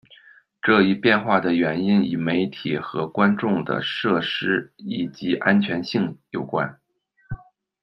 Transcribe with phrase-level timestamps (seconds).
[0.63, 6.79] 这一变化的原因与媒体和观众的设施以及安全性有关。